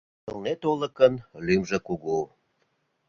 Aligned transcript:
Элнет 0.29 0.61
олыкын 0.71 1.13
лӱмжӧ 1.45 1.77
кугу 1.87 2.19